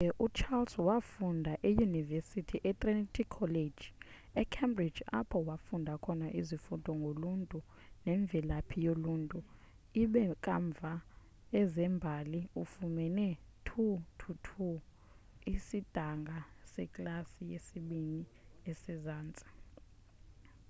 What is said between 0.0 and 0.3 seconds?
kodwa ke